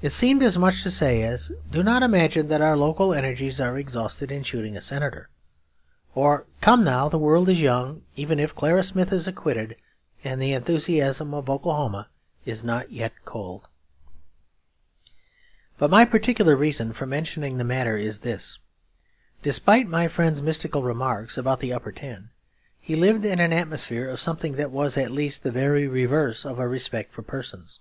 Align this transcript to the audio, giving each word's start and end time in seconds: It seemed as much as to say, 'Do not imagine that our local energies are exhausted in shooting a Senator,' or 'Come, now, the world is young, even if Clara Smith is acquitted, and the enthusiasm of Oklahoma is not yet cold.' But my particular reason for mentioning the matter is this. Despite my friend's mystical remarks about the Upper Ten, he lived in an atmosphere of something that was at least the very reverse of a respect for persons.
It 0.00 0.08
seemed 0.08 0.42
as 0.42 0.56
much 0.56 0.76
as 0.76 0.82
to 0.84 0.90
say, 0.90 1.38
'Do 1.70 1.82
not 1.82 2.02
imagine 2.02 2.48
that 2.48 2.62
our 2.62 2.78
local 2.78 3.12
energies 3.12 3.60
are 3.60 3.76
exhausted 3.76 4.32
in 4.32 4.42
shooting 4.42 4.74
a 4.74 4.80
Senator,' 4.80 5.28
or 6.14 6.46
'Come, 6.62 6.82
now, 6.82 7.10
the 7.10 7.18
world 7.18 7.46
is 7.50 7.60
young, 7.60 8.00
even 8.16 8.40
if 8.40 8.54
Clara 8.54 8.82
Smith 8.82 9.12
is 9.12 9.28
acquitted, 9.28 9.76
and 10.24 10.40
the 10.40 10.54
enthusiasm 10.54 11.34
of 11.34 11.50
Oklahoma 11.50 12.08
is 12.46 12.64
not 12.64 12.90
yet 12.90 13.12
cold.' 13.26 13.68
But 15.76 15.90
my 15.90 16.06
particular 16.06 16.56
reason 16.56 16.94
for 16.94 17.04
mentioning 17.04 17.58
the 17.58 17.62
matter 17.62 17.98
is 17.98 18.20
this. 18.20 18.60
Despite 19.42 19.86
my 19.86 20.08
friend's 20.08 20.40
mystical 20.40 20.82
remarks 20.84 21.36
about 21.36 21.60
the 21.60 21.74
Upper 21.74 21.92
Ten, 21.92 22.30
he 22.80 22.96
lived 22.96 23.26
in 23.26 23.38
an 23.38 23.52
atmosphere 23.52 24.08
of 24.08 24.20
something 24.20 24.52
that 24.52 24.70
was 24.70 24.96
at 24.96 25.10
least 25.12 25.42
the 25.42 25.50
very 25.52 25.86
reverse 25.86 26.46
of 26.46 26.58
a 26.58 26.66
respect 26.66 27.12
for 27.12 27.20
persons. 27.20 27.78